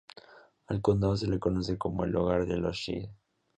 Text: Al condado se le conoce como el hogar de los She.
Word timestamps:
Al 0.65 0.81
condado 0.81 1.15
se 1.15 1.27
le 1.27 1.37
conoce 1.37 1.77
como 1.77 2.05
el 2.05 2.15
hogar 2.15 2.47
de 2.47 2.57
los 2.57 2.75
She. 2.75 3.13